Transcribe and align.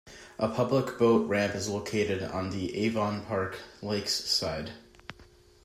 A 0.39 0.47
public 0.49 0.97
boat 0.97 1.27
ramp 1.29 1.53
is 1.53 1.69
located 1.69 2.23
on 2.23 2.49
the 2.49 2.75
Avon 2.75 3.23
Park 3.23 3.59
Lakes 3.83 4.13
side. 4.15 4.71